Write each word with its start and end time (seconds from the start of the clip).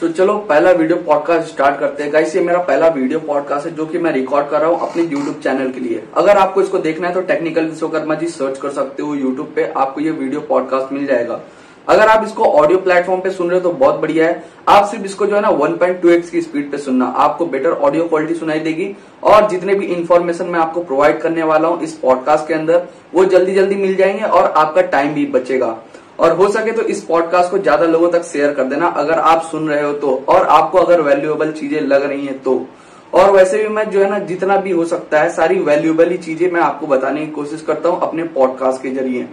तो 0.00 0.08
चलो, 0.08 0.34
पहला 0.38 0.70
वीडियो 0.70 0.96
पॉडकास्ट 0.96 1.48
स्टार्ट 1.48 1.78
करते 1.80 2.02
हैं। 2.02 2.12
गाइस 2.12 2.34
ये 2.36 2.42
मेरा 2.42 2.58
पहला 2.58 2.86
वीडियो 2.88 3.18
पॉडकास्ट 3.18 3.66
है, 3.66 3.74
जो 3.74 3.84
कि 3.86 3.98
मैं 3.98 4.12
रिकॉर्ड 4.12 4.48
कर 4.48 4.60
रहा 4.60 4.70
हूँ 4.70 4.88
अपने 4.88 5.02
यूट्यूब 5.02 5.40
चैनल 5.44 5.70
के 5.70 5.80
लिए। 5.80 6.02
अगर 6.14 6.36
आपको 6.36 6.62
इसको 6.62 6.78
देखना 6.78 7.08
है 7.08 7.14
तो 7.14 7.20
टेक्निकल 7.20 7.64
विश्वकर्मा 7.64 8.14
जी 8.14 8.26
सर्च 8.26 8.58
कर 8.58 8.70
सकते 8.70 9.02
हो 9.02 9.14
यूट्यूब 9.14 9.52
पे। 9.56 9.64
आपको 9.76 10.00
ये 10.00 10.10
वीडियो 10.10 10.40
पॉडकास्ट 10.40 10.92
मिल 10.92 11.06
जाएगा। 11.06 11.40
अगर 11.88 12.08
आप 12.08 12.24
इसको 12.24 12.44
ऑडियो 12.44 12.78
प्लेटफॉर्म 12.78 13.20
पे 13.20 13.30
सुन 13.30 13.50
रहे 13.50 13.60
हो 13.60 13.62
तो 13.62 13.76
बहुत 13.76 14.00
बढ़िया 14.00 14.26
है। 14.26 14.44
आप 14.68 14.88
सिर्फ़ 14.88 15.04
इसको 15.04 15.26
जो 15.26 15.36
है 15.36 15.40
ना 15.42 15.48
1.2x 15.50 16.30
की 16.30 16.40
स्पीड 16.42 16.70
पे 16.70 16.78
सुनना। 16.78 17.06
आपको 17.06 17.46
बेटर 17.46 17.70
ऑडियो 17.70 18.04
क्वालिटी 18.04 18.34
सुनाई 18.34 18.60
देगी। 18.60 18.94
और 19.24 19.48
जितने 19.48 19.74
भी 19.74 19.86
इन्फॉर्मेशन 19.86 20.46
मैं 20.46 20.60
आपको 20.60 20.82
प्रोवाइड 20.82 21.20
करने 21.20 21.42
वाला 21.42 21.68
हूँ 21.68 21.82
इस 21.82 21.92
पॉडकास्ट 21.92 22.48
के 22.48 22.54
अंदर, 22.54 22.86
वो 23.14 23.24
जल्दी 23.24 23.54
जल्दी 23.54 23.74
मिल 23.74 23.94
जाएँगे 23.96 24.22
और 24.22 24.44
आपका 24.44 24.82
टाइम 24.82 25.14
भी 25.14 25.26
बचेगा। 25.26 25.76
और 26.18 26.32
हो 26.32 26.48
सके 26.48 26.72
तो 26.72 26.82
इस 26.84 27.02
पॉडकास्ट 27.04 27.50
को 27.50 27.58
ज़्यादा 27.58 27.86
लोगों 27.86 28.10
तक 28.10 28.22
शेयर 28.24 28.52
कर 28.54 28.64
देना। 28.64 28.86
अगर 28.88 29.18
आप 29.20 29.42
सुन 29.42 29.68
रहे 29.68 29.82
हो 29.82 29.92
तो 29.94 30.14
और 30.28 30.46
आपको 30.48 30.78
अगर 30.78 31.00
वैल्यूएबल 31.02 31.52
चीज़ें 31.52 31.80
लग 31.82 32.04
रही 32.04 32.26
हैं 32.26 32.38
तो। 32.42 32.66
और 33.12 33.30
वैसे 33.30 33.58
भी 33.58 33.68
मैं 33.68 33.88
जो 33.90 34.00
है 34.00 34.08
ना, 34.10 34.18
जितना 34.20 34.56
भी 34.56 34.70
हो 34.70 34.84
सकता 34.86 35.20
है, 35.20 35.30
सारी 35.30 35.58
वैल्यूएबल 35.60 36.10
ही 36.10 36.16
चीज़ें 36.18 36.50
मैं 36.52 36.60
आपको 36.60 36.86
बताने 36.86 37.24
की 37.26 37.32
कोशिश 37.32 37.62
करता 37.62 37.88
हूँ 37.88 38.00
अपने 38.02 38.22
पॉडकास्ट 38.30 38.82
के 38.82 38.90
ज़रिए। 38.90 39.28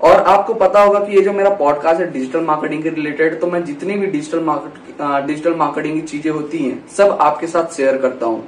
और 0.00 0.22
आपको 0.22 0.54
पता 0.54 0.82
होगा 0.82 0.98
कि 1.00 1.12
ये 1.12 1.20
जो 1.22 1.32
मेरा 1.32 1.50
पॉडकास्ट 1.56 2.00
है 2.00 2.10
डिजिटल 2.12 2.40
मार्केटिंग 2.42 2.82
के 2.82 2.90
रिलेटेड 2.90 3.40
तो 3.40 3.46
मैं 3.46 3.64
जितनी 3.64 3.94
भी 3.94 4.06
डिजिटल 4.08 4.40
मार्केट 4.42 5.26
डिजिटल 5.26 5.54
मार्केटिंग 5.54 5.94
की 5.94 6.06
चीज़ें 6.08 6.30
होती 6.32 6.58
हैं, 6.58 6.84
सब 6.88 7.18
आपके 7.20 7.46
साथ 7.46 7.76
शेयर 7.76 7.96
करता 7.98 8.26
हूँ। 8.26 8.42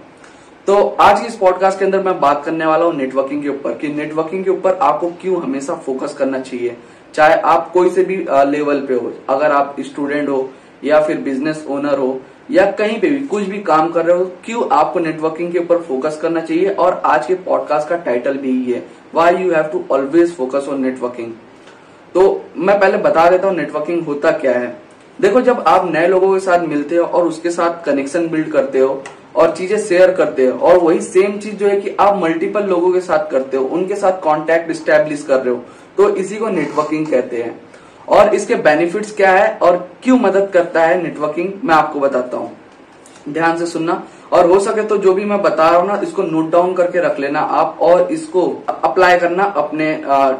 तो 0.69 0.77
आज 1.01 1.21
की 1.21 1.27
इस 1.27 1.37
पॉडकास्ट 1.37 1.79
के 1.79 1.85
अंदर 1.85 2.03
मैं 2.03 2.21
बात 2.21 2.45
करने 2.45 2.65
वाला 2.67 2.85
हूँ 2.85 2.95
नेटवर्किंग 2.95 3.43
के 3.43 3.49
ऊपर 3.49 3.75
कि 3.75 3.89
नेटवर्किंग 3.89 4.45
के 4.45 4.51
ऊपर 4.51 4.75
आपको 4.79 5.11
क्यों 5.21 5.41
हमेशा 5.43 5.75
फोकस 5.77 6.15
करना 6.15 6.41
चाहिए? 6.41 6.77
चाहे 7.15 7.35
आप 7.43 7.71
कोई 7.73 7.91
से 7.91 8.05
भी 8.05 8.17
लेवल 8.51 8.81
पे 8.87 8.95
हो, 8.95 9.13
अगर 9.29 9.53
आप 9.53 9.77
स्टूडेंट 9.81 10.29
हो 10.29 10.51
या 10.85 11.01
फिर 11.01 11.19
बिज़नेस 11.19 11.65
ओनर 11.69 11.99
हो 11.99 12.21
या 12.51 12.71
कहीं 12.71 13.01
पे 13.01 13.11
भी 13.11 13.27
कुछ 13.27 13.45
भी 13.45 13.59
काम 13.63 13.91
कर 13.93 14.05
रहे 14.07 14.17
हो, 14.17 14.25
क्यों 14.45 14.69
आपको 14.71 15.01
नेटवर्किंग 15.01 15.53
के 15.53 15.59
ऊपर 15.59 15.79
फोकस 15.79 16.19
करना 16.23 16.41
चाहिए? 16.41 16.69
और 16.69 17.01
आज 17.05 17.27
के 17.27 17.35
पॉडकास्ट 17.35 17.89
का 17.89 17.97
टाइटल 17.97 18.37
भी 18.39 18.73
है 18.73 18.85
why 19.15 19.37
you 19.37 19.53
have 19.53 19.65
to 19.73 19.85
always 19.91 20.37
focus 20.37 20.69
on 20.69 20.83
networking 20.83 21.33
तो 22.15 22.45
मैं 22.57 22.79
पहले 22.81 22.99
बता 22.99 23.29
देता 23.31 23.49
हूँ 23.49 23.57
नेटवर्किंग 23.57 24.05
होता 24.05 24.31
क्या 24.31 24.59
है। 24.59 24.77
देखो, 25.19 25.41
जब 25.41 25.63
आप 25.67 25.91
नए 25.93 26.07
लोगों 26.09 26.33
के 26.33 26.41
साथ 26.41 26.67
मिलते 26.67 26.97
हो 26.97 27.05
और 27.05 27.27
उसके 27.27 27.51
साथ 27.51 27.85
कनेक्शन 27.85 28.29
बिल्ड 28.29 28.51
करते 28.53 28.79
हो 28.79 29.03
और 29.37 29.55
चीज़ें 29.57 29.79
शेयर 29.79 30.13
करते 30.15 30.47
हो 30.47 30.59
और 30.61 30.79
वही 30.79 31.01
सेम 31.01 31.39
चीज़ 31.39 31.55
जो 31.55 31.69
है 31.69 31.81
कि 31.81 31.95
आप 32.01 32.21
मल्टीपल 32.23 32.65
लोगों 32.65 32.93
के 32.93 33.01
साथ 33.01 33.31
करते 33.31 33.57
हो, 33.57 33.65
उनके 33.65 33.97
साथ 33.97 34.21
कांटेक्ट 34.25 34.73
स्टेब्लिश 34.73 35.23
कर 35.23 35.41
रहे 35.41 35.55
हो 35.55 35.63
तो 35.99 36.09
इसी 36.17 36.37
को 36.37 36.49
नेटवर्किंग 36.49 37.07
कहते 37.07 37.43
हैं। 37.43 37.59
और 38.09 38.35
इसके 38.35 38.55
बेनिफिट्स 38.57 39.15
क्या 39.17 39.31
है 39.33 39.49
और 39.59 39.77
क्यों 40.03 40.19
मदद 40.19 40.51
करता 40.53 40.83
है 40.83 41.03
नेटवर्किंग 41.03 41.53
मैं 41.65 41.75
आपको 41.75 42.01
बताता 42.01 42.37
हूँ। 42.37 42.57
ध्यान 43.29 43.59
से 43.59 43.67
सुनना। 43.67 44.03
और 44.33 44.47
हो 44.47 44.59
सके 44.61 44.83
तो 44.83 44.97
जो 44.99 45.13
भी 45.15 45.25
मैं 45.25 45.41
बता 45.43 45.69
रहा 45.71 45.79
हूँ 45.79 45.89
ना, 45.89 46.01
इसको 46.03 46.23
नोट 46.23 46.51
डाउन 46.53 46.75
करके 46.75 47.01
रख 47.01 47.19
लेना 47.21 47.41
आप 47.41 47.79
और 47.83 48.13
इसको 48.13 48.47
अप्लाई 48.69 49.19
करना 49.19 49.45
अपने 49.57 49.93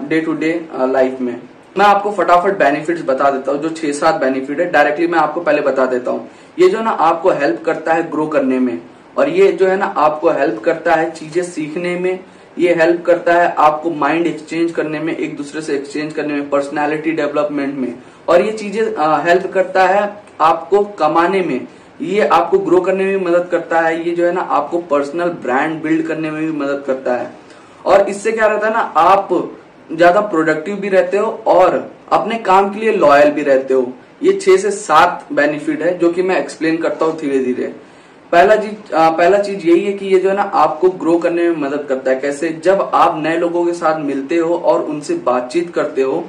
डे 0.09 0.21
टू 0.21 0.33
डे 0.35 0.53
लाइफ 0.75 1.21
में। 1.21 1.41
मैं 1.77 1.87
आपको 1.87 2.11
फटाफट 2.13 2.59
बेनिफिट्स 2.59 3.03
बता 3.05 3.31
देता 3.31 3.53
हूँ, 3.53 3.61
जो 3.61 3.69
छह 3.71 3.93
सात 3.93 4.21
बेनिफिट 4.21 4.61
है 4.61 4.71
डायरेक्टली 4.71 5.07
मैं 5.07 5.19
आपको 5.19 5.41
पहले 5.41 5.61
बता 5.63 5.87
देता 5.87 6.11
हूँ। 6.11 6.29
ये 6.59 6.69
जो 6.69 6.83
ना 6.83 6.91
आपको 6.91 7.31
हेल्प 7.33 7.63
करता 7.65 7.95
है 7.95 8.11
ग्रो 8.11 8.27
करने 8.27 8.59
में, 8.59 8.81
और 9.19 9.29
ये 9.29 9.51
जो 9.53 9.67
है 9.67 9.77
ना 9.77 9.87
आपको 9.99 10.31
हेल्प 10.31 10.63
करता 10.65 10.95
है 10.95 11.11
चीज़ें 11.11 11.43
सीखने 11.45 11.95
में, 11.99 12.19
ये 12.59 12.75
हेल्प 12.75 13.05
करता 13.05 13.35
है 13.35 13.55
आपको 13.57 13.91
माइंड 13.91 14.27
एक्सचेंज 14.27 14.73
करने 14.73 15.01
में, 15.01 15.17
एक 15.17 15.37
दूसरे 15.37 15.63
से 15.63 15.75
एक्सचेंज 15.75 16.13
करने 16.13 16.35
में 16.35 16.49
पर्सनैलिटी 16.51 17.13
डेवलपमेंट 17.13 17.75
में। 17.75 17.95
और 18.29 18.43
ये 18.43 18.53
चीज़ें 18.53 18.83
हेल्प 19.25 19.51
करता 19.53 19.87
है 19.87 20.11
आपको 20.41 20.83
कमाने 20.99 21.41
में, 21.41 21.67
ये 22.01 22.27
आपको 22.29 22.59
ग्रो 22.61 22.81
करने 22.81 23.05
में 23.05 23.19
भी 23.19 23.25
मदद 23.25 23.49
करता 23.51 23.81
है, 23.81 24.09
ये 24.09 24.15
जो 24.15 24.27
है 24.27 24.33
ना 24.33 24.41
आपको 24.41 24.79
पर्सनल 24.91 25.29
ब्रांड 25.43 25.81
बिल्ड 25.83 26.07
करने 26.07 26.31
में 26.31 26.41
भी 26.41 26.53
मदद 26.59 26.83
करता 26.87 27.15
है। 27.15 27.31
और 27.87 28.09
इससे 28.09 28.33
क्या 28.33 28.47
रहता 28.47 28.67
है 28.67 28.73
ना, 28.73 28.81
आप 28.81 29.29
ज़्यादा 29.91 30.21
प्रोडक्टिव 30.23 30.77
भी 30.77 30.89
रहते 30.89 31.19
हो 31.19 31.31
और 31.49 31.91
अपने 32.13 32.39
काम 32.41 32.71
के 32.71 32.81
लिए 32.81 32.93
लॉयल 32.95 33.31
भी 33.31 33.43
रहते 33.43 33.75
हो। 33.75 33.93
ये 34.23 34.33
छह 34.35 34.57
से 34.57 34.71
सात 34.71 35.27
बेनिफिट 35.33 35.83
है, 35.83 35.97
जो 35.99 36.11
कि 36.13 36.23
मैं 36.23 36.39
एक्सप्लेन 36.39 36.77
करता 36.77 37.05
हूँ 37.05 37.17
धीरे 37.19 37.39
धीरे 37.45 37.75
पहला 38.33 38.57
चीज़ 38.57 38.75
पहला 38.93 39.39
चीज़ 39.39 39.67
यही 39.67 39.85
है 39.85 39.93
कि 39.93 40.07
ये 40.07 40.19
जो 40.19 40.29
है 40.29 40.35
ना, 40.37 40.43
आपको 40.43 40.89
ग्रो 40.91 41.17
करने 41.19 41.43
में 41.43 41.57
मदद 41.59 41.87
करता 41.89 42.11
है। 42.11 42.21
कैसे? 42.21 42.49
जब 42.65 42.91
आप 42.95 43.17
नए 43.19 43.37
लोगों 43.39 43.65
के 43.67 43.73
साथ 43.75 44.01
मिलते 44.01 44.37
हो 44.37 44.57
और 44.57 44.83
उनसे 44.85 45.15
बातचीत 45.25 45.73
करते 45.75 46.03
हो 46.03 46.25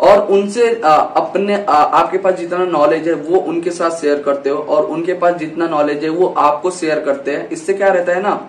और 0.00 0.26
उनसे 0.28 0.68
अपने 0.76 1.54
आपके 1.64 2.18
पास 2.18 2.34
जितना 2.34 2.64
नॉलेज 2.66 3.08
है, 3.08 3.14
वो 3.14 3.38
उनके 3.38 3.70
साथ 3.70 3.90
शेयर 4.00 4.22
करते 4.22 4.50
हो 4.50 4.58
और 4.58 4.84
उनके 4.86 5.14
पास 5.14 5.34
जितना 5.36 5.68
नॉलेज 5.68 6.04
है, 6.04 6.10
वो 6.10 6.26
आपको 6.38 6.70
शेयर 6.72 7.00
करते 7.00 7.30
हैं। 7.30 7.48
इससे 7.48 7.74
क्या 7.74 7.88
रहता 7.88 8.12
है 8.12 8.22
ना 8.22 8.40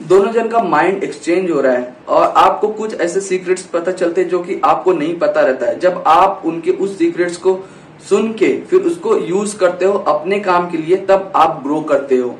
दोनों 0.00 0.30
जन 0.32 0.48
का 0.48 0.62
माइंड 0.62 1.02
एक्सचेंज 1.04 1.50
हो 1.50 1.60
रहा 1.60 1.72
है 1.72 1.96
और 2.08 2.32
आपको 2.36 2.68
कुछ 2.68 3.00
ऐसे 3.00 3.20
सीक्रेट्स 3.20 3.62
पता 3.64 3.92
चलते 3.92 4.20
हैं 4.20 4.28
जो 4.28 4.38
कि 4.38 4.60
आपको 4.64 4.92
नहीं 4.92 5.18
पता 5.18 5.40
रहता 5.40 5.66
है। 5.66 5.78
जब 5.80 6.02
आप 6.06 6.42
उनके 6.46 6.70
उस 6.72 6.96
सीक्रेट्स 6.98 7.36
को 7.36 7.58
सुन 8.08 8.32
के 8.32 8.48
फिर 8.60 8.80
उसको 8.82 9.16
यूज़ 9.18 9.56
करते 9.58 9.84
हो 9.84 9.92
अपने 9.92 10.38
काम 10.40 10.70
के 10.70 10.78
लिए, 10.78 10.96
तब 10.98 11.32
आप 11.36 11.60
ग्रो 11.62 11.80
करते 11.82 12.16
हो। 12.16 12.34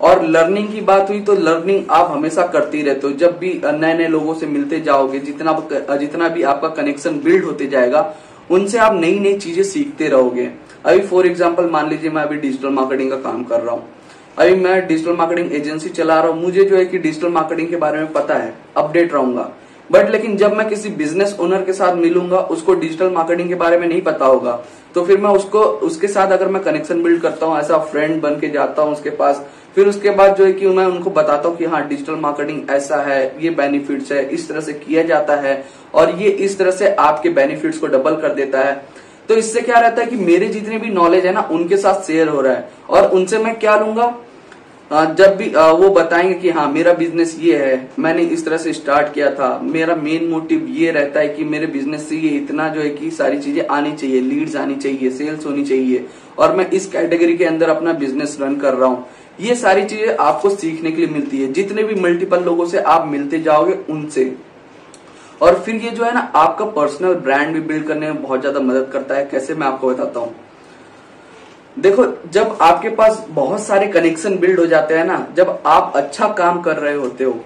और 0.00 0.22
लर्निंग 0.24 0.68
की 0.68 0.80
बात 0.82 1.08
हुई 1.10 1.20
तो 1.20 1.34
लर्निंग 1.34 1.90
आप 1.90 2.10
हमेशा 2.10 2.46
करते 2.46 2.76
ही 2.78 2.82
रहते 2.84 3.06
हो। 3.06 3.12
जब 3.14 3.38
भी 3.38 3.60
नए 3.64 3.94
नए 3.94 4.08
लोगों 4.08 4.34
से 4.34 4.46
मिलते 4.46 4.80
जाओगे, 4.80 5.18
जितना 5.20 5.96
जितना 5.96 6.28
भी 6.28 6.42
आपका 6.44 6.68
कनेक्शन 6.72 7.20
बिल्ड 7.20 7.44
होते 7.44 7.66
जाएगा, 7.66 8.14
उनसे 8.50 8.78
आप 8.78 8.94
नई 8.94 9.18
नई 9.18 9.34
चीज़ें 9.36 9.62
सीखते 9.64 10.08
रहोगे। 10.08 10.50
अभी 10.84 11.00
फॉर 11.02 11.26
एग्ज़ाम्पल 11.26 11.70
मान 11.70 11.88
लीजिए 11.90 12.10
मैं 12.10 12.22
अभी 12.22 12.36
डिजिटल 12.38 12.68
मार्केटिंग 12.70 13.10
का 13.10 13.16
काम 13.22 13.42
कर 13.44 13.60
रहा 13.60 13.74
हूँ। 13.74 13.86
अभी 14.38 14.54
मैं 14.54 14.86
डिजिटल 14.86 15.12
मार्केटिंग 15.12 15.52
एजेंसी 15.52 15.88
चला 15.88 16.18
रहा 16.20 16.32
हूँ। 16.32 16.42
मुझे 16.42 16.64
जो 16.64 16.76
है 16.76 16.84
कि 16.86 16.98
डिजिटल 16.98 17.28
मार्केटिंग 17.28 17.68
के 17.68 17.76
बारे 17.76 17.98
में 17.98 18.12
पता 18.12 18.34
है 18.34 18.52
अपडेट 18.76 19.12
रहूँगा। 19.12 19.48
बट 19.90 20.10
लेकिन 20.10 20.36
जब 20.36 20.52
मैं 20.56 20.68
किसी 20.68 20.88
बिज़नेस 20.90 21.36
ओनर 21.40 21.62
के 21.64 21.72
साथ 21.72 21.94
मिलूँगा, 21.96 22.38
उसको 22.38 22.74
डिजिटल 22.74 23.10
मार्केटिंग 23.10 23.48
के 23.48 23.54
बारे 23.54 23.78
में 23.78 23.86
नहीं 23.88 24.00
पता 24.02 24.26
होगा 24.26 24.52
तो 24.94 25.04
फिर 25.04 25.18
मैं 25.18 25.30
उसको, 25.30 25.60
उसके 25.60 26.08
साथ 26.08 26.32
अगर 26.32 26.48
मैं 26.48 26.62
कनेक्शन 26.62 27.02
बिल्ड 27.02 27.20
करता 27.22 27.46
हूँ, 27.46 27.58
ऐसा 27.58 27.78
फ्रेंड 27.80 28.20
बन 28.22 28.38
के 28.40 28.48
जाता 28.48 28.82
हूँ 28.82 28.92
उसके 28.92 29.10
पास, 29.12 29.44
फिर 29.74 29.88
उसके 29.88 30.10
बाद 30.10 30.36
जो 30.36 30.44
है 30.44 30.52
कि 30.52 30.66
मैं 30.68 30.84
उनको 30.84 31.10
बताता 31.10 31.48
हूँ 31.48 31.56
कि 31.56 31.64
हाँ 31.64 31.86
डिजिटल 31.88 32.14
मार्केटिंग 32.16 32.70
ऐसा 32.70 33.02
है, 33.02 33.20
ये 33.40 33.50
बेनिफिट्स 33.52 34.12
है, 34.12 34.22
इस 34.28 34.48
तरह 34.48 34.60
से 34.60 34.72
किया 34.74 35.02
जाता 35.02 35.36
है, 35.36 35.64
और 35.94 36.14
ये 36.20 36.28
इस 36.28 36.58
तरह 36.58 36.70
से 36.70 36.94
आपके 36.96 37.30
बेनिफिट्स 37.30 37.78
को 37.78 37.86
डबल 37.86 38.16
कर 38.16 38.34
देता 38.34 38.60
है। 38.60 38.80
तो 39.28 39.34
इससे 39.34 39.60
क्या 39.60 39.78
रहता 39.78 40.02
है 40.02 40.08
कि 40.08 40.16
मेरे 40.16 40.46
जितने 40.48 40.78
भी 40.78 40.90
नॉलेज 40.90 41.26
है 41.26 41.32
ना, 41.32 41.48
उनके 41.52 41.76
साथ 41.76 42.02
शेयर 42.02 42.28
हो 42.28 42.40
रहा 42.40 42.52
है, 42.52 42.68
और 42.90 43.10
उनसे 43.10 43.38
मैं 43.38 43.58
क्या 43.58 43.76
लूँगा? 43.76 44.14
जब 44.90 45.34
भी 45.36 45.48
वो 45.48 45.88
बताएँगे 45.90 46.34
कि 46.34 46.50
हाँ 46.50 46.66
मेरा 46.72 46.92
बिज़नेस 46.92 47.36
ये 47.40 47.56
है, 47.56 47.88
मैंने 47.98 48.22
इस 48.24 48.44
तरह 48.44 48.56
से 48.56 48.72
स्टार्ट 48.72 49.12
किया 49.14 49.30
था। 49.30 49.48
मेरा 49.64 49.94
मेन 49.96 50.24
मोटिव 50.28 50.66
ये 50.70 50.90
रहता 50.90 51.20
है 51.20 51.28
कि 51.28 51.44
मेरे 51.44 51.66
बिज़नेस 51.66 52.08
से 52.08 52.16
ये 52.16 52.28
इतना 52.28 52.68
जो 52.68 52.80
है 52.80 52.88
कि 52.90 53.10
सारी 53.10 53.38
चीज़ें 53.38 53.66
आनी 53.66 53.92
चाहिए 53.92 54.20
लीड्स 54.20 54.56
आनी 54.56 54.74
चाहिए 54.76 55.10
सेल्स 55.10 55.46
होनी 55.46 55.64
चाहिए। 55.64 56.06
और 56.38 56.56
मैं 56.56 56.68
इस 56.70 56.86
कैटेगरी 56.86 57.36
के 57.36 57.44
अंदर 57.44 57.68
अपना 57.68 57.92
बिज़नेस 57.94 58.38
रन 58.40 58.56
कर 58.56 58.74
रहा 58.74 58.88
हूँ। 58.88 59.06
ये 59.40 59.54
सारी 59.56 59.84
चीज़ें 59.84 60.16
आपको 60.16 60.50
सीखने 60.50 60.90
के 60.90 60.96
लिए 60.96 61.14
मिलती 61.14 61.42
है। 61.42 61.52
जितने 61.52 61.82
भी 61.82 62.00
मल्टीपल 62.00 62.42
लोगों 62.44 62.66
से 62.66 62.78
आप 62.78 63.06
मिलते 63.06 63.40
जाओगे, 63.40 63.78
उनसे। 63.90 64.32
और 65.40 65.58
फिर 65.60 65.74
ये 65.74 65.90
जो 65.90 66.04
है 66.04 66.14
ना, 66.14 66.20
आपका 66.20 66.64
पर्सनल 66.64 67.14
ब्रांड 67.16 67.54
भी 67.54 67.60
बिल्ड 67.62 67.86
करने 67.88 68.06
में 68.06 68.22
बहुत 68.22 68.40
ज़्यादा 68.40 68.60
मदद 68.60 68.90
करता 68.92 69.14
है। 69.14 69.28
कैसे 69.30 69.54
मैं 69.54 69.66
आपको 69.66 69.88
बताता 69.88 70.20
हूँ। 70.20 70.34
देखो, 71.78 72.04
जब 72.30 72.58
आपके 72.60 72.88
पास 72.90 73.24
बहुत 73.30 73.62
सारे 73.62 73.86
कनेक्शन 73.88 74.36
बिल्ड 74.38 74.60
हो 74.60 74.66
जाते 74.66 74.94
हैं 74.94 75.04
ना, 75.04 75.26
जब 75.36 75.62
आप 75.66 75.92
अच्छा 75.96 76.28
काम 76.34 76.60
कर 76.62 76.76
रहे 76.76 76.94
होते 76.94 77.24
हो 77.24 77.38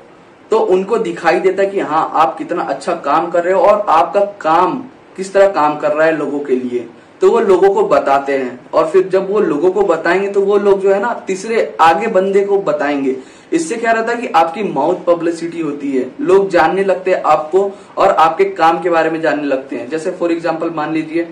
तो 0.51 0.59
उनको 0.69 0.97
दिखाई 0.99 1.39
देता 1.41 1.63
है 1.63 1.69
कि 1.71 1.81
हाँ 1.81 2.11
आप 2.15 2.37
कितना 2.39 2.63
अच्छा 2.65 2.95
काम 2.97 3.31
कर 3.31 3.45
रहे 3.45 3.55
हो 3.55 3.61
और 3.61 3.87
आपका 3.91 4.21
काम 4.41 4.77
किस 5.17 5.33
तरह 5.33 5.49
काम 5.51 5.77
कर 5.79 5.93
रहा 5.93 6.07
है 6.07 6.17
लोगों 6.17 6.39
के 6.41 6.57
लिए। 6.57 6.89
तो 7.21 7.31
वो 7.31 7.41
लोगों 7.41 7.73
को 7.75 7.83
बताते 7.89 8.37
हैं 8.39 8.59
और 8.71 8.89
फिर 8.89 9.09
जब 9.09 9.31
वो 9.31 9.41
लोगों 9.41 9.71
को 9.73 9.83
बताएँगे 9.85 10.29
तो 10.29 10.41
वो 10.41 10.57
लोग 10.59 10.81
जो 10.81 10.93
है 10.93 11.01
ना, 11.01 11.13
तीसरे 11.27 11.77
आगे 11.81 12.07
बंदे 12.09 12.45
को 12.45 12.59
बताएँगे। 12.61 13.17
इससे 13.53 13.77
क्या 13.77 13.93
रहता 13.93 14.13
है 14.13 14.21
कि 14.21 14.29
आपकी 14.29 14.63
माउथ 14.65 15.05
पब्लिसिटी 15.07 15.61
होती 15.61 15.93
है। 15.93 16.11
लोग 16.21 16.49
जानने 16.51 16.85
लगते 16.85 17.11
हैं 17.11 17.23
आपको 17.23 17.71
और 17.99 18.11
आपके 18.11 18.45
काम 18.53 18.83
के 18.83 18.91
बारे 18.91 19.11
में 19.11 19.21
जानने 19.21 19.45
लगते 19.45 19.77
हैं। 19.77 19.89
जैसे 19.89 20.11
फॉर 20.11 20.33
एग्ज़ाम्पल 20.33 20.71
मान 20.71 20.93
लीजिए 20.93 21.29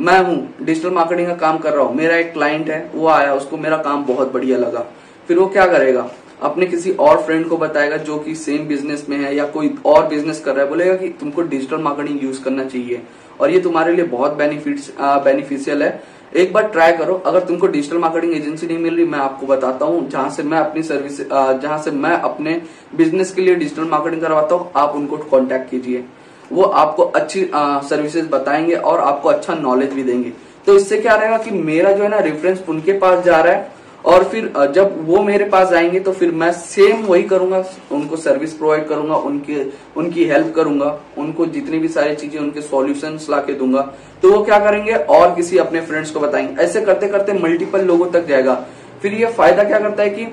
मैं 0.00 0.18
हूँ 0.24 0.54
डिजिटल 0.62 0.90
मार्केटिंग 0.90 1.28
का 1.28 1.34
काम 1.36 1.58
कर 1.58 1.72
रहा 1.72 1.84
हूँ। 1.84 1.94
मेरा 1.96 2.16
एक 2.16 2.32
क्लाइंट 2.32 2.70
है, 2.70 2.90
वो 2.94 3.08
आया, 3.08 3.34
उसको 3.34 3.56
मेरा 3.56 3.76
काम 3.78 4.04
बहुत 4.04 4.32
बढ़िया 4.32 4.58
लगा। 4.58 4.84
फिर 5.28 5.38
वो 5.38 5.46
क्या 5.46 5.66
करेगा? 5.66 6.08
अपने 6.42 6.66
किसी 6.66 6.92
और 6.92 7.20
फ्रेंड 7.22 7.46
को 7.48 7.56
बताएगा 7.56 7.96
जो 7.98 8.16
कि 8.18 8.34
सेम 8.34 8.66
बिज़नेस 8.68 9.04
में 9.08 9.16
है 9.16 9.34
या 9.36 9.46
कोई 9.46 9.74
और 9.86 10.06
बिज़नेस 10.06 10.40
कर 10.40 10.54
रहा 10.54 10.64
है। 10.64 10.68
बोलेगा 10.70 10.94
कि 10.96 11.08
तुमको 11.20 11.42
डिजिटल 11.42 11.78
मार्केटिंग 11.78 12.22
यूज़ 12.24 12.42
करना 12.44 12.64
चाहिए। 12.64 13.02
और 13.40 13.50
ये 13.50 13.60
तुम्हारे 13.60 13.92
लिए 13.92 14.04
बहुत 14.06 14.32
बेनिफिट्स 14.32 14.90
बेनिफिशियल 15.00 15.82
है। 15.82 16.02
एक 16.36 16.52
बार 16.52 16.68
ट्राई 16.68 16.92
करो। 16.92 17.14
अगर 17.26 17.40
तुमको 17.40 17.66
डिजिटल 17.66 17.98
मार्केटिंग 17.98 18.34
एजेंसी 18.34 18.66
नहीं 18.66 18.78
मिल 18.78 18.94
रही, 18.96 19.04
मैं 19.04 19.18
आपको 19.18 19.46
बताता 19.46 19.86
हूँ, 19.86 20.08
जहाँ 20.08 20.30
से 20.30 20.42
मैं 20.42 20.58
अपनी 20.58 20.82
सर्विस 20.82 21.20
जहाँ 21.20 21.78
से 21.78 21.90
मैं 21.90 22.12
अपने 22.12 22.60
बिज़नेस 22.96 23.32
के 23.34 23.42
लिए 23.42 23.54
डिजिटल 23.54 23.84
मार्केटिंग 23.84 24.22
करवाता 24.22 24.54
हूँ, 24.54 24.70
आप 24.76 24.94
उनको 24.96 25.16
कॉन्टेक्ट 25.18 25.70
कीजिए। 25.70 26.04
वो 26.52 26.62
आपको 26.62 27.02
अच्छी 27.02 27.50
सर्विसेज़ 27.54 28.28
बताएँगे 28.28 28.74
और 28.74 29.00
आपको 29.00 29.28
अच्छा 29.28 29.54
नॉलेज 29.54 29.92
भी 29.92 30.02
देंगे। 30.02 30.32
तो 30.66 30.76
इससे 30.76 30.98
क्या 30.98 31.14
रहेगा 31.14 31.38
कि 31.38 31.50
मेरा 31.52 31.92
जो 31.92 32.02
है 32.02 32.08
ना 32.08 32.18
रेफरेंस 32.20 32.62
उनके 32.68 32.92
पास 32.98 33.24
जा 33.24 33.40
रहा 33.40 33.52
है 33.52 33.70
और 34.04 34.24
फिर 34.24 34.52
जब 34.74 34.94
वो 35.06 35.22
मेरे 35.22 35.44
पास 35.44 35.72
आएँगे 35.72 36.00
तो 36.00 36.12
फिर 36.12 36.30
मैं 36.32 36.50
सेम 36.52 37.04
वही 37.06 37.22
करूँगा, 37.22 37.64
उनको 37.92 38.16
सर्विस 38.16 38.52
प्रोवाइड 38.52 38.86
करूँगा, 38.88 39.16
उनके, 39.16 39.64
उनकी 39.96 40.24
हेल्प 40.24 40.52
करूँगा, 40.56 40.98
उनको 41.18 41.46
जितनी 41.46 41.78
भी 41.78 41.88
सारी 41.88 42.14
चीज़ें, 42.14 42.38
उनके 42.40 42.60
सॉल्यूशन 42.60 43.18
ला 43.30 43.38
के 43.38 43.54
दूँगा। 43.54 43.80
तो 44.22 44.32
वो 44.32 44.42
क्या 44.44 44.58
करेंगे? 44.58 44.92
और 44.92 45.34
किसी 45.34 45.58
अपने 45.58 45.80
फ्रेंड्स 45.80 46.10
को 46.10 46.20
बताएँगे। 46.20 46.62
ऐसे 46.62 46.80
करते 46.80 47.08
करते 47.08 47.32
मल्टीपल 47.32 47.84
लोगों 47.84 48.06
तक 48.10 48.26
जाएगा। 48.26 48.54
फिर 49.02 49.14
ये 49.14 49.26
फ़ायदा 49.28 49.64
क्या 49.64 49.78
करता 49.78 50.02
है 50.02 50.10
कि 50.10 50.26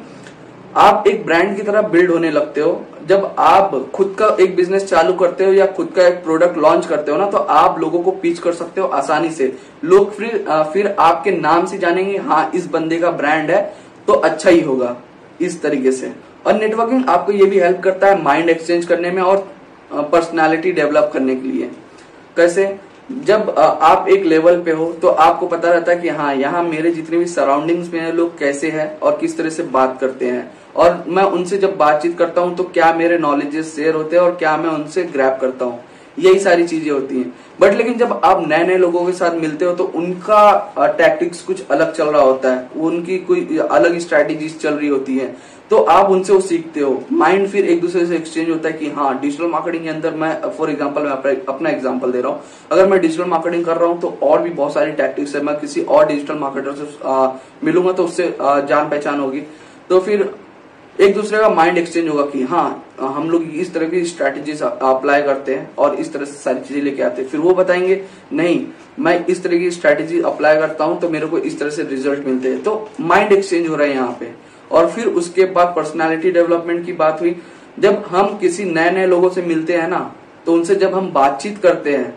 आप 0.77 1.03
एक 1.07 1.25
ब्रांड 1.25 1.55
की 1.55 1.61
तरह 1.61 1.81
बिल्ड 1.81 2.11
होने 2.11 2.29
लगते 2.31 2.61
हो। 2.61 2.85
जब 3.07 3.35
आप 3.39 3.71
खुद 3.95 4.15
का 4.19 4.27
एक 4.39 4.55
बिज़नेस 4.55 4.83
चालू 4.85 5.13
करते 5.13 5.45
हो 5.45 5.53
या 5.53 5.65
खुद 5.67 5.91
का 5.95 6.05
एक 6.07 6.23
प्रोडक्ट 6.23 6.57
लॉन्च 6.57 6.85
करते 6.85 7.11
हो 7.11 7.17
ना 7.17 7.25
तो 7.25 7.37
आप 7.37 7.79
लोगों 7.79 8.01
को 8.03 8.11
पीच 8.13 8.39
कर 8.39 8.53
सकते 8.53 8.81
हो 8.81 8.87
आसानी 8.87 9.29
से। 9.31 9.53
लोग 9.83 10.11
फिर 10.13 10.45
फिर 10.73 10.95
आपके 10.99 11.31
नाम 11.31 11.65
से 11.65 11.77
जानेंगे 11.77 12.17
हाँ 12.17 12.49
इस 12.55 12.67
बंदे 12.71 12.99
का 12.99 13.11
ब्रांड 13.11 13.49
है 13.51 13.61
तो 14.07 14.13
अच्छा 14.13 14.49
ही 14.49 14.61
होगा। 14.61 14.95
इस 15.41 15.61
तरीके 15.61 15.91
से। 15.91 16.13
और 16.45 16.53
नेटवर्किंग 16.53 17.09
आपको 17.09 17.31
ये 17.31 17.45
भी 17.45 17.59
हेल्प 17.59 17.81
करता 17.83 18.07
है 18.07 18.21
माइंड 18.23 18.49
एक्सचेंज 18.49 18.85
करने 18.85 19.11
में 19.11 19.21
और 19.21 19.47
पर्सनालिटी 19.91 20.71
डेवलप 20.71 21.09
करने 21.13 21.35
के 21.35 21.47
लिए। 21.47 21.69
कैसे? 22.37 22.75
जब 23.25 23.49
आप 23.57 24.07
एक 24.09 24.23
लेवल 24.25 24.61
पे 24.63 24.71
हो 24.71 24.91
तो 24.93 25.07
आपको 25.07 25.47
पता 25.47 25.71
रहता 25.71 25.91
है 25.91 25.99
कि 25.99 26.09
हाँ 26.09 26.33
यहाँ 26.35 26.63
मेरे 26.63 26.91
जितने 26.91 27.17
भी 27.17 27.25
सराउंडिंग्स 27.27 27.93
में 27.93 28.11
लोग 28.13 28.37
कैसे 28.39 28.69
हैं 28.71 28.99
और 28.99 29.17
किस 29.21 29.37
तरह 29.37 29.49
से 29.49 29.63
बात 29.65 29.97
करते 30.01 30.25
हैं। 30.25 30.51
और 30.79 31.03
मैं 31.07 31.23
उनसे 31.23 31.57
जब 31.57 31.77
बातचीत 31.77 32.17
करता 32.17 32.41
हूँ 32.41 32.55
तो 32.55 32.63
क्या 32.65 32.93
मेरे 32.93 33.17
नॉलेजेस 33.19 33.75
शेयर 33.75 33.95
होते 33.95 34.15
हैं 34.15 34.23
और 34.23 34.35
क्या 34.35 34.55
मैं 34.57 34.69
उनसे 34.69 35.03
ग्रैप 35.05 35.37
करता 35.41 35.65
हूँ? 35.65 35.79
यही 36.17 36.39
सारी 36.39 36.65
चीज़ें 36.67 36.89
होती 36.91 37.17
हैं। 37.17 37.33
बट 37.59 37.73
लेकिन 37.73 37.97
जब 37.97 38.19
आप 38.23 38.47
नए 38.47 38.63
नए 38.63 38.77
लोगों 38.77 39.05
के 39.05 39.11
साथ 39.13 39.35
मिलते 39.35 39.65
हो 39.65 39.73
तो 39.75 39.83
उनका 39.95 40.95
टैक्टिक्स 40.97 41.41
कुछ 41.43 41.67
अलग 41.67 41.93
चल 41.93 42.05
रहा 42.05 42.21
होता 42.21 42.51
है। 42.51 42.69
उनकी 42.77 43.17
कोई 43.19 43.57
अलग 43.59 43.97
स्ट्रैटेजीज 43.99 44.59
चल 44.61 44.73
रही 44.73 44.87
होती 44.87 45.17
है। 45.17 45.35
तो 45.71 45.77
आप 45.85 46.09
उनसे 46.11 46.33
वो 46.33 46.39
सीखते 46.41 46.79
हो। 46.79 47.01
माइंड 47.11 47.47
फिर 47.47 47.65
एक 47.65 47.81
दूसरे 47.81 48.05
से 48.05 48.15
एक्सचेंज 48.15 48.49
होता 48.49 48.69
है 48.69 48.77
कि 48.77 48.89
हाँ 48.91 49.19
डिजिटल 49.21 49.47
मार्केटिंग 49.47 49.83
के 49.83 49.89
अंदर 49.89 50.13
मैं 50.15 50.33
फॉर 50.51 50.69
एग्जांपल 50.69 51.01
मैं 51.03 51.35
अपना 51.45 51.69
एग्जांपल 51.69 52.11
दे 52.11 52.21
रहा 52.21 52.31
हूँ। 52.31 52.41
अगर 52.71 52.87
मैं 52.87 52.99
डिजिटल 53.01 53.25
मार्केटिंग 53.27 53.65
कर 53.65 53.77
रहा 53.77 53.89
हूँ 53.89 53.99
तो 54.01 54.17
और 54.23 54.41
भी 54.41 54.49
बहुत 54.51 54.73
सारी 54.73 54.91
टैक्टिक्स 54.93 55.35
है। 55.35 55.41
मैं 55.43 55.59
किसी 55.59 55.81
और 55.83 56.07
डिजिटल 56.07 56.37
मार्केटर 56.37 56.75
से 56.75 57.65
मिलूँगा 57.65 57.91
तो 57.91 58.05
उससे 58.05 58.33
जान 58.39 58.89
पहचान 58.89 59.19
होगी। 59.19 59.43
तो 59.89 59.99
फिर 59.99 60.29
एक 60.99 61.13
दूसरे 61.15 61.39
का 61.39 61.49
माइंड 61.49 61.77
एक्सचेंज 61.77 62.07
होगा 62.09 62.23
कि 62.25 62.41
हाँ 62.43 62.95
हम 62.99 63.29
लोग 63.29 63.43
इस 63.55 63.73
तरह 63.73 63.89
की 63.89 64.03
स्ट्रैटेजीज 64.05 64.61
अप्लाई 64.61 65.21
करते 65.23 65.55
हैं 65.55 65.69
और 65.75 65.95
इस 65.95 66.11
तरह 66.13 66.25
से 66.25 66.31
सारी 66.33 66.59
चीज़ें 66.59 66.81
लेके 66.83 67.03
आते 67.03 67.21
हैं। 67.21 67.29
फिर 67.29 67.39
वो 67.39 67.53
बताएँगे, 67.53 68.01
नहीं, 68.33 68.65
मैं 68.99 69.25
इस 69.25 69.43
तरह 69.43 69.59
की 69.59 69.69
स्ट्रैटेजी 69.71 70.19
अप्लाई 70.21 70.57
करता 70.57 70.83
हूँ 70.83 70.99
तो 71.01 71.09
मेरे 71.09 71.27
को 71.27 71.37
इस 71.39 71.59
तरह 71.59 71.69
से 71.69 71.83
रिज़ल्ट 71.83 72.27
मिलते 72.27 72.49
हैं। 72.49 72.61
तो 72.63 72.89
माइंड 73.01 73.31
एक्सचेंज 73.31 73.69
हो 73.69 73.75
रहा 73.75 73.87
है 73.87 73.93
यहाँ 73.93 74.17
पे। 74.19 74.33
और 74.71 74.89
फिर 74.91 75.07
उसके 75.07 75.45
बाद 75.47 75.73
पर्सनैलिटी 75.75 76.31
डेवलपमेंट 76.31 76.85
की 76.85 76.93
बात 76.95 77.21
हुई। 77.21 77.35
जब 77.79 78.03
हम 78.07 78.37
किसी 78.37 78.65
नए 78.65 78.91
नए 78.91 79.05
लोगों 79.07 79.29
से 79.29 79.41
मिलते 79.43 79.77
हैं 79.77 79.87
ना 79.87 79.99
तो 80.45 80.53
उनसे 80.53 80.75
जब 80.75 80.93
हम 80.95 81.11
बातचीत 81.13 81.57
करते 81.57 81.91
हैं 81.91 82.13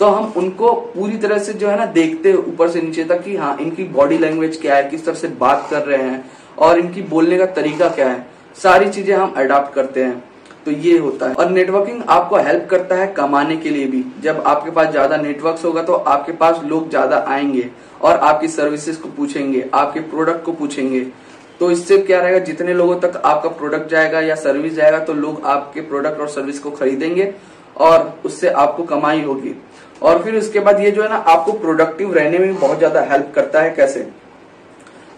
तो 0.00 0.06
हम 0.06 0.32
उनको 0.36 0.72
पूरी 0.94 1.16
तरह 1.18 1.38
से 1.38 1.52
जो 1.52 1.68
है 1.68 1.76
ना, 1.78 1.84
देखते 1.86 2.32
ऊपर 2.34 2.68
से 2.70 2.80
नीचे 2.80 3.04
तक 3.04 3.22
कि 3.24 3.36
हाँ 3.36 3.56
इनकी 3.60 3.84
बॉडी 3.90 4.18
लैंग्वेज 4.18 4.56
क्या 4.56 4.76
है, 4.76 4.88
किस 4.90 5.04
तरह 5.04 5.14
से 5.14 5.28
बात 5.30 5.68
कर 5.70 5.82
रहे 5.82 6.02
हैं। 6.02 6.24
और 6.58 6.78
इनकी 6.78 7.02
बोलने 7.04 7.38
का 7.38 7.46
तरीका 7.52 7.88
क्या 7.88 8.08
है? 8.08 8.26
सारी 8.56 8.88
चीज़ें 8.90 9.14
हम 9.16 9.34
अडॉप्ट 9.36 9.74
करते 9.74 10.04
हैं। 10.04 10.22
तो 10.66 10.70
ये 10.70 10.96
होता 10.98 11.28
है। 11.28 11.34
और 11.34 11.50
नेटवर्किंग 11.50 12.02
आपको 12.08 12.36
हेल्प 12.38 12.66
करता 12.70 12.96
है 12.96 13.06
कमाने 13.08 13.56
के 13.56 13.70
लिए 13.70 13.86
भी। 13.86 14.04
जब 14.22 14.42
आपके 14.46 14.70
पास 14.70 14.90
ज़्यादा 14.90 15.16
नेटवर्क 15.16 15.58
होगा 15.64 15.82
तो 15.82 15.92
आपके 15.92 16.32
पास 16.34 16.60
लोग 16.64 16.88
ज़्यादा 16.90 17.24
आएँगे 17.28 17.68
और 18.02 18.16
आपकी 18.16 18.48
सर्विसेज़ 18.48 19.00
को 19.00 19.08
पूछेंगे, 19.08 19.64
आपके 19.74 20.00
प्रोडक्ट 20.02 20.44
को 20.44 20.52
पूछेंगे। 20.52 21.00
तो 21.60 21.70
इससे 21.70 21.98
क्या 21.98 22.20
रहेगा? 22.20 22.38
जितने 22.40 22.74
लोगों 22.74 22.98
तक 23.00 23.20
आपका 23.24 23.48
प्रोडक्ट 23.50 23.90
जाएगा 23.90 24.20
या 24.20 24.34
सर्विस 24.36 24.74
जाएगा 24.74 24.98
तो 24.98 25.12
लोग 25.14 25.44
आपके 25.46 25.80
प्रोडक्ट 25.82 26.20
और 26.20 26.28
सर्विस 26.28 26.58
को 26.58 26.70
खरीदेंगे 26.70 27.32
और 27.76 28.12
उससे 28.24 28.48
आपको 28.48 28.82
कमाई 28.84 29.22
होगी। 29.22 29.54
और 30.02 30.22
फिर 30.22 30.34
उसके 30.36 30.60
बाद 30.60 30.80
ये 30.80 30.90
जो 30.90 31.02
है 31.02 31.08
ना, 31.08 31.16
आपको 31.16 31.52
प्रोडक्टिव 31.52 32.14
रहने 32.14 32.38
में 32.38 32.54
बहुत 32.54 32.78
ज़्यादा 32.78 33.00
हेल्प 33.02 33.32
करता 33.34 33.60
है। 33.60 33.70
कैसे? 33.70 34.08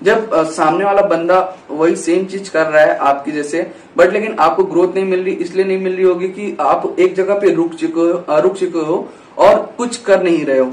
जब 0.02 0.34
सामने 0.46 0.84
वाला 0.84 1.02
बंदा 1.04 1.38
वही 1.70 1.96
सेम 1.96 2.24
चीज़ 2.26 2.50
कर 2.50 2.66
रहा 2.66 2.82
है 2.82 2.96
आपकी 3.00 3.32
जैसे 3.32 3.66
बट 3.96 4.12
लेकिन 4.12 4.36
आपको 4.38 4.64
ग्रोथ 4.64 4.94
नहीं 4.94 5.04
मिल 5.04 5.22
रही, 5.24 5.34
इसलिए 5.34 5.64
नहीं 5.64 5.78
मिल 5.78 5.94
रही 5.94 6.04
होगी 6.04 6.28
कि 6.28 6.56
आप 6.60 6.96
एक 6.98 7.14
जगह 7.14 7.38
पे 7.40 7.52
रुक 7.54 7.74
चुके 7.74 8.00
हो 8.00 8.40
रुक 8.40 8.56
चुके 8.56 8.84
हो 8.86 9.08
और 9.38 9.58
कुछ 9.78 9.96
कर 9.98 10.22
नहीं 10.22 10.44
रहे 10.44 10.58
हो। 10.58 10.72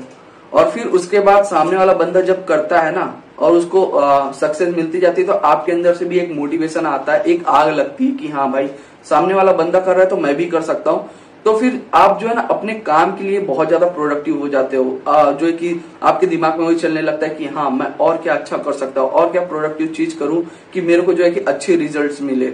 और 0.52 0.70
फिर 0.72 0.88
उसके 0.90 1.20
बाद 1.22 1.44
सामने 1.46 1.78
वाला 1.78 1.94
बंदा 1.96 2.22
जब 2.22 2.46
करता 2.46 2.80
है 2.82 2.92
ना, 2.96 3.14
और 3.40 3.52
उसको 3.52 3.90
सक्सेस 4.34 4.76
मिलती 4.76 5.00
जाती 5.00 5.22
है 5.22 5.28
तो 5.28 5.34
आपके 5.34 5.72
अंदर 5.72 5.94
से 5.94 6.06
भी 6.06 6.20
एक 6.20 6.32
मोटिवेशन 6.32 6.86
आता 6.86 7.14
है, 7.14 7.24
एक 7.24 7.48
आग 7.48 7.70
लगती 7.70 8.06
है 8.06 8.12
कि 8.12 8.28
हाँ 8.28 8.52
भाई, 8.52 8.70
सामने 9.06 9.34
वाला 9.34 9.52
बंदा 9.54 9.80
कर 9.80 9.92
रहा 9.92 10.04
है 10.04 10.10
तो 10.10 10.18
मैं 10.18 10.36
भी 10.36 10.46
कर 10.46 10.62
सकता 10.64 10.92
हूँ। 10.92 11.10
तो 11.46 11.56
फिर 11.60 11.82
आप 11.94 12.20
जो 12.20 12.28
है 12.28 12.36
ना 12.36 12.42
अपने 12.52 12.74
काम 12.82 13.12
के 13.18 13.24
लिए 13.24 13.40
बहुत 13.42 13.68
ज़्यादा 13.68 13.88
प्रोडक्टिव 13.88 14.38
हो 14.40 14.48
जाते 14.50 14.78
हो। 14.78 15.00
आ, 15.08 15.32
जो 15.32 15.46
है 15.46 15.52
कि 15.54 15.80
आपके 16.04 16.28
दिमाग 16.28 16.60
में 16.60 16.66
वही 16.66 16.76
चलने 16.76 17.02
लगता 17.02 17.28
है 17.28 17.36
कि 17.36 17.46
हाँ 17.46 17.70
मैं 17.72 17.88
और 17.98 18.18
क्या 18.18 18.34
अच्छा 18.34 18.58
कर 18.58 18.74
सकता 18.74 19.02
हूँ 19.02 19.10
और 19.12 19.32
क्या 19.32 19.42
प्रोडक्टिव 19.48 19.88
चीज़ 19.88 20.18
करूँ 20.20 20.44
कि 20.74 20.82
मेरे 20.82 21.02
को 21.02 21.14
जो 21.14 21.24
है 21.24 21.32
कि 21.32 21.40
अच्छे 21.42 21.76
रिजल्ट्स 21.76 22.22
मिले। 22.22 22.54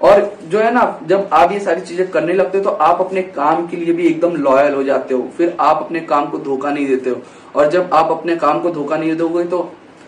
और 0.00 0.36
जो 0.44 0.58
है 0.58 0.72
ना 0.74 1.00
जब 1.06 1.28
आप 1.32 1.52
ये 1.52 1.58
सारी 1.60 1.80
चीज़ें 1.80 2.08
करने 2.10 2.32
लगते 2.32 2.58
हो 2.58 2.64
तो 2.64 2.70
आप 2.70 3.00
अपने 3.00 3.22
काम 3.22 3.66
के 3.66 3.76
लिए 3.76 3.92
भी 3.92 4.06
एकदम 4.06 4.36
लॉयल 4.38 4.74
हो 4.74 4.82
जाते 4.82 5.14
हो। 5.14 5.28
फिर 5.36 5.56
आप 5.60 5.82
अपने 5.82 6.00
काम 6.02 6.26
को 6.30 6.38
धोखा 6.38 6.70
नहीं 6.70 6.86
देते 6.86 7.10
हो। 7.10 7.20
और 7.56 7.70
जब 7.70 7.90
आप 7.92 8.10
अपने 8.10 8.36
काम 8.36 8.60
को 8.60 8.70
धोखा 8.70 8.96
नहीं 8.96 9.14
दोगे 9.16 9.44
तो 9.44 9.58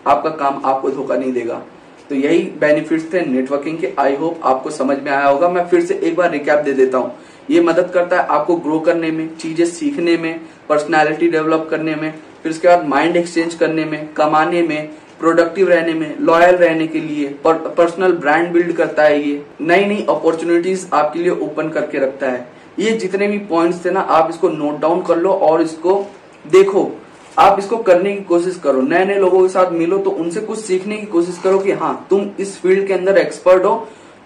आपका 0.07 0.29
काम 0.31 0.61
आपको 0.65 0.89
धोखा 0.91 1.15
नहीं 1.15 1.31
देगा। 1.33 1.61
तो 2.09 2.15
यही 2.15 2.41
बेनिफिट्स 2.59 3.13
थे 3.13 3.21
नेटवर्किंग 3.25 3.77
के। 3.77 3.93
आई 3.99 4.15
होप 4.15 4.41
आपको 4.43 4.69
समझ 4.71 4.97
में 4.99 5.11
आया 5.11 5.27
होगा। 5.27 5.49
मैं 5.49 5.65
फिर 5.67 5.85
से 5.85 5.99
एक 5.99 6.15
बार 6.15 6.31
रिकैप 6.31 6.59
दे 6.59 6.73
देता 6.73 6.97
हूँ। 6.97 7.11
ये 7.49 7.61
मदद 7.61 7.89
करता 7.93 8.21
है 8.21 8.27
आपको 8.27 8.55
ग्रो 8.57 8.79
करने 8.79 9.11
में, 9.11 9.35
चीज़ें 9.37 9.65
सीखने 9.67 10.17
में 10.17 10.39
पर्सनैलिटी 10.69 11.27
डेवलप 11.29 11.67
करने 11.71 11.95
में, 11.95 12.13
फिर 12.43 12.51
उसके 12.51 12.67
बाद 12.67 12.87
माइंड 12.87 13.17
एक्सचेंज 13.17 13.55
करने 13.55 13.85
में, 13.85 14.13
कमाने 14.13 14.61
में 14.63 14.89
प्रोडक्टिव 15.19 15.69
रहने 15.69 15.93
में 15.93 16.15
लॉयल 16.19 16.55
रहने 16.55 16.87
के 16.87 16.99
लिए 16.99 17.27
पर्सनल 17.45 18.11
ब्रांड 18.13 18.51
बिल्ड 18.53 18.71
करता 18.73 19.03
है 19.03 19.21
ये। 19.21 19.41
नई 19.61 19.85
नई 19.85 20.05
अपॉर्चुनिटीज़ 20.09 20.85
आपके 20.93 21.19
लिए 21.19 21.31
ओपन 21.31 21.69
करके 21.69 21.99
रखता 21.99 22.29
है। 22.29 22.47
ये 22.79 22.91
जितने 22.93 23.27
भी 23.27 23.37
पॉइंट्स 23.39 23.83
थे 23.85 23.91
ना, 23.91 23.99
आप 23.99 24.29
इसको 24.29 24.49
नोट 24.49 24.79
डाउन 24.81 25.01
कर 25.01 25.17
लो 25.17 25.31
और 25.31 25.61
इसको 25.61 26.05
देखो। 26.45 26.91
आप 27.37 27.59
इसको 27.59 27.77
करने 27.79 28.15
की 28.15 28.23
कोशिश 28.23 28.59
करो। 28.63 28.81
नए 28.81 29.05
नए 29.05 29.17
लोगों 29.19 29.41
के 29.41 29.49
साथ 29.49 29.71
मिलो 29.71 29.97
तो 29.97 30.09
उनसे 30.11 30.41
कुछ 30.41 30.59
सीखने 30.59 30.97
की 30.97 31.05
कोशिश 31.07 31.39
करो 31.43 31.59
कि 31.59 31.71
हाँ 31.73 32.07
तुम 32.09 32.29
इस 32.39 32.57
फ़ील्ड 32.61 32.87
के 32.87 32.93
अंदर 32.93 33.17
एक्सपर्ट 33.17 33.65
हो 33.65 33.75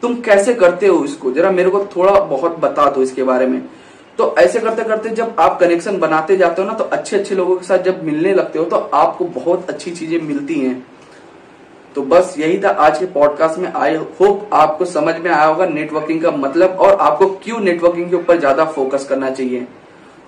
तुम 0.03 0.15
कैसे 0.21 0.53
करते 0.53 0.87
हो 0.87 1.03
इसको? 1.05 1.31
जरा 1.31 1.51
मेरे 1.51 1.69
को 1.69 1.85
थोड़ा 1.95 2.19
बहुत 2.19 2.57
बता 2.59 2.89
दो 2.89 3.01
इसके 3.01 3.23
बारे 3.23 3.47
में। 3.47 3.61
तो 4.17 4.35
ऐसे 4.37 4.59
करते 4.59 4.83
करते 4.83 5.09
जब 5.09 5.35
आप 5.39 5.59
कनेक्शन 5.59 5.97
बनाते 5.99 6.37
जाते 6.37 6.61
हो 6.61 6.67
ना 6.67 6.73
तो 6.73 6.83
अच्छे 6.83 7.17
अच्छे 7.17 7.35
लोगों 7.35 7.55
के 7.57 7.65
साथ 7.65 7.83
जब 7.83 8.03
मिलने 8.03 8.33
लगते 8.33 8.59
हो 8.59 8.65
तो 8.65 8.75
आपको 8.75 9.25
बहुत 9.25 9.69
अच्छी 9.69 9.91
चीज़ें 9.91 10.21
मिलती 10.21 10.59
हैं। 10.59 10.85
तो 11.95 12.01
बस 12.03 12.33
यही 12.37 12.59
था 12.63 12.69
आज 12.79 12.97
के 12.99 13.05
पॉडकास्ट 13.07 13.59
में। 13.59 13.71
आई 13.71 13.95
होप 13.95 14.49
आपको 14.53 14.85
समझ 14.85 15.15
में 15.17 15.29
आया 15.31 15.45
होगा 15.45 15.65
नेटवर्किंग 15.67 16.21
का 16.21 16.31
मतलब 16.31 16.77
और 16.77 16.95
आपको 16.97 17.27
क्यों 17.43 17.59
नेटवर्किंग 17.59 18.09
के 18.09 18.15
ऊपर 18.15 18.39
ज़्यादा 18.39 18.65
फोकस 18.67 19.05
करना 19.05 19.29
चाहिए। 19.31 19.67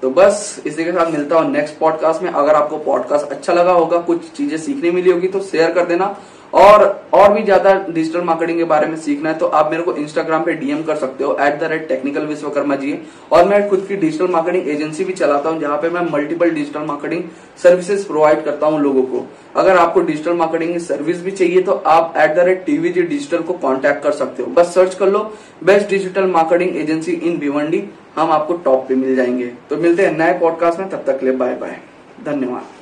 तो 0.03 0.09
बस 0.09 0.61
इसी 0.65 0.83
के 0.83 0.91
साथ 0.91 1.11
मिलता 1.11 1.39
हूँ 1.39 1.51
नेक्स्ट 1.51 1.77
पॉडकास्ट 1.79 2.21
में। 2.23 2.29
अगर 2.31 2.55
आपको 2.55 2.77
पॉडकास्ट 2.79 3.31
अच्छा 3.31 3.53
लगा 3.53 3.71
होगा, 3.71 3.97
कुछ 3.99 4.31
चीज़ें 4.31 4.57
सीखने 4.57 4.91
मिली 4.91 5.11
होगी 5.11 5.27
तो 5.27 5.39
शेयर 5.41 5.71
कर 5.71 5.85
देना। 5.85 6.15
और 6.53 6.83
और 7.13 7.31
भी 7.33 7.41
ज़्यादा 7.43 7.73
डिजिटल 7.89 8.21
मार्केटिंग 8.21 8.57
के 8.57 8.63
बारे 8.63 8.87
में 8.87 8.95
सीखना 8.97 9.29
है 9.29 9.37
तो 9.37 9.45
आप 9.47 9.69
मेरे 9.71 9.83
को 9.83 9.93
इंस्टाग्राम 9.95 10.43
पे 10.43 10.53
डीएम 10.53 10.81
कर 10.83 10.95
सकते 10.95 11.23
हो 11.23 11.35
at 11.41 11.59
the 11.59 11.63
rate 11.63 11.87
technical 11.87 12.25
Vishwakarma 12.25 12.75
ji. 12.75 12.97
और 13.31 13.47
मैं 13.47 13.67
खुद 13.69 13.85
की 13.87 13.95
डिजिटल 13.97 14.27
मार्केटिंग 14.27 14.67
एजेंसी 14.69 15.03
भी 15.03 15.13
चलाता 15.13 15.49
हूँ, 15.49 15.59
जहाँ 15.59 15.77
पे 15.77 15.89
मैं 15.89 16.01
multiple 16.11 16.49
digital 16.49 16.81
marketing 16.81 17.23
services 17.63 18.05
provide 18.07 18.43
करता 18.45 18.67
हूँ 18.67 18.79
लोगों 18.81 19.03
को। 19.03 19.25
अगर 19.55 19.77
आपको 19.77 20.01
डिजिटल 20.01 20.33
मार्केटिंग 20.33 20.73
की 20.73 20.79
सर्विस 20.81 21.21
भी 21.23 21.31
चाहिए 21.31 21.61
तो 21.61 21.71
आप 21.87 22.13
at 22.17 22.35
the 22.35 22.45
rate 22.47 22.65
TVG 22.65 23.01
digital 23.03 23.41
को 23.41 23.53
कॉन्टेक्ट 23.55 24.03
कर 24.03 24.11
सकते 24.13 24.43
हो। 24.43 24.51
बस 24.51 24.73
सर्च 24.75 24.95
कर 24.95 25.07
लो 25.07 25.19
best 25.63 25.89
digital 25.89 26.27
marketing 26.31 26.77
agency 26.77 27.11
in 27.13 27.37
Bhiwandi 27.39 27.83
हम 28.17 28.31
आपको 28.31 28.53
टॉप 28.59 28.85
पे 28.87 28.95
मिल 28.95 29.15
जाएँगे। 29.15 29.51
तो 29.69 29.77
मिलते 29.77 30.05
हैं 30.05 30.17
नए 30.17 30.37
पॉडकास्ट 30.39 30.79
में, 30.79 30.89
तब 30.89 31.03
तक 31.07 31.23
ले 31.23 31.31
बाय 31.33 31.55
बाय 31.55 31.77
धन्यवाद। 32.25 32.79